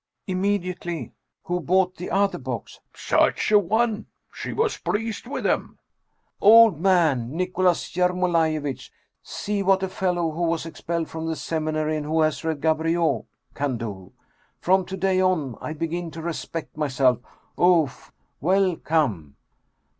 [0.25, 2.79] Immediately:* Who bought the other box?''
[3.11, 4.07] Such a one!
[4.33, 5.77] She was pleased with them!'
[6.41, 7.37] Old man!
[7.37, 8.89] Nicholas Yermolaiyevitch!
[9.21, 13.25] See what a fellow who was expelled from the seminary and who has read Gaboriau
[13.53, 14.11] can do!
[14.59, 17.19] From to day on I begin to respect myself!
[17.61, 18.11] Oof!
[18.39, 19.35] Well, come